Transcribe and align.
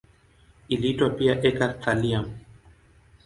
Iliitwa 0.75 1.09
pia 1.15 1.33
eka-thallium. 1.49 2.25